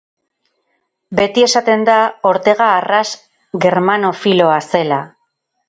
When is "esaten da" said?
1.47-1.99